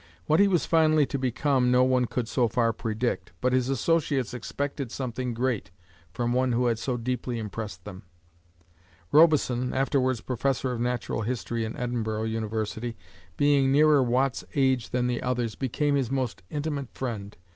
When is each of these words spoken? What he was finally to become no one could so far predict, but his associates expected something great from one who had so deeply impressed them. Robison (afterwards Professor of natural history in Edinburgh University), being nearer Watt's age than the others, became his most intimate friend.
What 0.25 0.39
he 0.39 0.47
was 0.47 0.65
finally 0.65 1.05
to 1.05 1.19
become 1.19 1.69
no 1.69 1.83
one 1.83 2.05
could 2.05 2.27
so 2.27 2.47
far 2.47 2.73
predict, 2.73 3.33
but 3.39 3.53
his 3.53 3.69
associates 3.69 4.33
expected 4.33 4.91
something 4.91 5.35
great 5.35 5.69
from 6.11 6.33
one 6.33 6.53
who 6.53 6.65
had 6.65 6.79
so 6.79 6.97
deeply 6.97 7.37
impressed 7.37 7.85
them. 7.85 8.01
Robison 9.11 9.75
(afterwards 9.75 10.21
Professor 10.21 10.71
of 10.71 10.81
natural 10.81 11.21
history 11.21 11.65
in 11.65 11.77
Edinburgh 11.77 12.23
University), 12.23 12.97
being 13.37 13.71
nearer 13.71 14.01
Watt's 14.01 14.43
age 14.55 14.89
than 14.89 15.05
the 15.05 15.21
others, 15.21 15.53
became 15.53 15.93
his 15.95 16.09
most 16.09 16.41
intimate 16.49 16.89
friend. 16.95 17.37